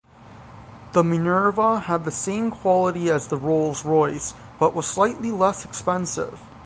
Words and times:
The 0.93 1.03
Minerva 1.03 1.79
had 1.81 2.05
the 2.05 2.11
same 2.11 2.49
quality 2.49 3.11
as 3.11 3.27
the 3.27 3.37
Rolls-Royce, 3.37 4.33
but 4.57 4.73
was 4.73 4.87
slightly 4.87 5.29
less 5.29 5.63
expensive. 5.63 6.39